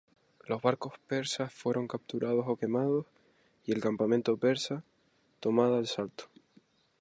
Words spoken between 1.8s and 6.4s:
capturados o quemados, y el campamento persa, tomada al asalto.